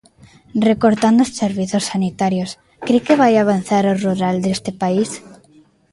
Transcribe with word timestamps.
Recortando 0.69 1.19
os 1.25 1.35
servizos 1.41 1.87
sanitarios, 1.91 2.49
¿cre 2.85 2.97
que 3.05 3.19
vai 3.21 3.33
avanzar 3.37 3.83
o 3.91 3.97
rural 4.03 4.35
deste 4.45 4.71
país? 4.81 5.09